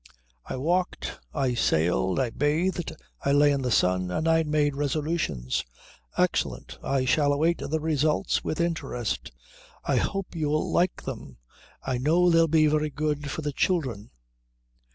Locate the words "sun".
3.69-4.09